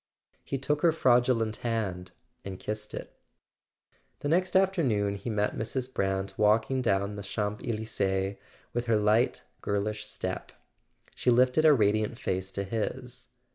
[0.43, 2.09] He took her fraudulent hand
[2.43, 3.19] and kissed it.
[4.21, 5.93] The next afternoon he met Mrs.
[5.93, 8.37] Brant walking down the Champs Elysees
[8.73, 10.53] with her light girlish step.
[11.13, 13.27] She lifted a radiant face to his.